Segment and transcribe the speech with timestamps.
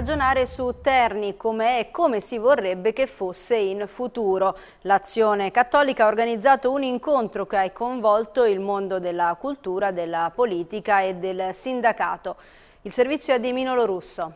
[0.00, 4.56] ragionare su Terni come è e come si vorrebbe che fosse in futuro.
[4.82, 11.02] L'Azione Cattolica ha organizzato un incontro che ha coinvolto il mondo della cultura, della politica
[11.02, 12.36] e del sindacato.
[12.80, 14.34] Il servizio è di Minolo Russo.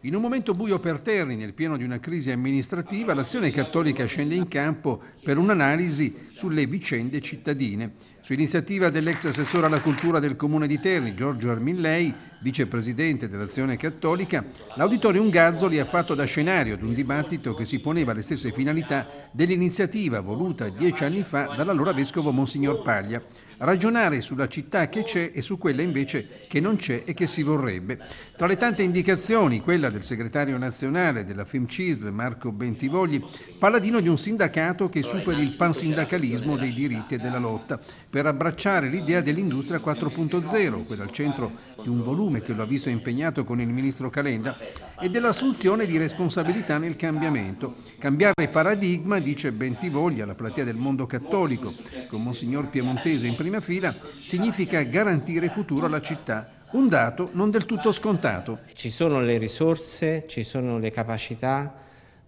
[0.00, 4.34] In un momento buio per Terni, nel pieno di una crisi amministrativa, l'Azione Cattolica scende
[4.34, 7.94] in campo per un'analisi sulle vicende cittadine.
[8.26, 14.44] Su iniziativa dell'ex assessore alla cultura del Comune di Terni, Giorgio Armillei, vicepresidente dell'Azione Cattolica,
[14.74, 19.28] l'Auditorium Gazzoli ha fatto da scenario ad un dibattito che si poneva le stesse finalità
[19.30, 23.22] dell'iniziativa voluta dieci anni fa dall'allora vescovo Monsignor Paglia
[23.58, 27.42] ragionare sulla città che c'è e su quella invece che non c'è e che si
[27.42, 27.98] vorrebbe.
[28.36, 33.22] Tra le tante indicazioni, quella del segretario nazionale della FIMCISL, Marco Bentivogli,
[33.58, 37.80] paladino di un sindacato che superi il pansindacalismo dei diritti e della lotta,
[38.16, 41.52] per abbracciare l'idea dell'industria 4.0, quella al centro
[41.82, 44.56] di un volume che lo ha visto impegnato con il ministro Calenda,
[44.98, 47.74] e dell'assunzione di responsabilità nel cambiamento.
[47.98, 51.74] Cambiare paradigma, dice Bentivogli alla platea del mondo cattolico,
[52.08, 56.52] con Monsignor Piemontese in prima fila, significa garantire futuro alla città.
[56.70, 58.60] Un dato non del tutto scontato.
[58.72, 61.84] Ci sono le risorse, ci sono le capacità,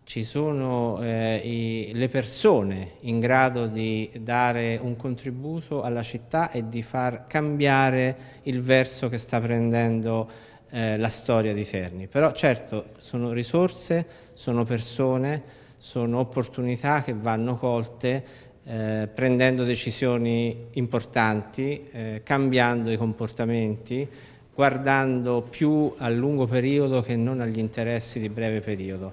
[0.08, 1.67] ci sono eh, i,
[1.98, 8.62] le persone in grado di dare un contributo alla città e di far cambiare il
[8.62, 10.30] verso che sta prendendo
[10.70, 12.06] eh, la storia di Terni.
[12.06, 15.42] Però certo sono risorse, sono persone,
[15.76, 18.24] sono opportunità che vanno colte
[18.64, 24.08] eh, prendendo decisioni importanti, eh, cambiando i comportamenti,
[24.54, 29.12] guardando più a lungo periodo che non agli interessi di breve periodo.